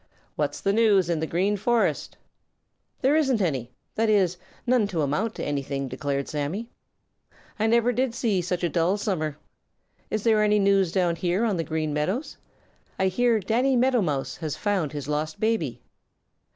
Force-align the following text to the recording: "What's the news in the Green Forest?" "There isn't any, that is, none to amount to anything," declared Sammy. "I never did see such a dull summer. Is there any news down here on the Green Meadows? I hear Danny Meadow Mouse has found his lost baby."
"What's 0.35 0.59
the 0.61 0.73
news 0.73 1.11
in 1.11 1.19
the 1.19 1.27
Green 1.27 1.55
Forest?" 1.55 2.17
"There 3.01 3.15
isn't 3.15 3.39
any, 3.39 3.69
that 3.93 4.09
is, 4.09 4.35
none 4.65 4.87
to 4.87 5.03
amount 5.03 5.35
to 5.35 5.43
anything," 5.43 5.87
declared 5.87 6.27
Sammy. 6.27 6.67
"I 7.59 7.67
never 7.67 7.91
did 7.91 8.15
see 8.15 8.41
such 8.41 8.63
a 8.63 8.67
dull 8.69 8.97
summer. 8.97 9.37
Is 10.09 10.23
there 10.23 10.41
any 10.41 10.57
news 10.57 10.91
down 10.91 11.17
here 11.17 11.45
on 11.45 11.55
the 11.57 11.63
Green 11.63 11.93
Meadows? 11.93 12.35
I 12.97 13.09
hear 13.09 13.39
Danny 13.39 13.75
Meadow 13.75 14.01
Mouse 14.01 14.37
has 14.37 14.55
found 14.57 14.91
his 14.91 15.07
lost 15.07 15.39
baby." 15.39 15.83